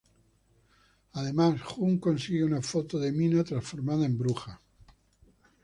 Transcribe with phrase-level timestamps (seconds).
[1.13, 4.59] Además Jun consigue una foto de Mina transformada en bruja.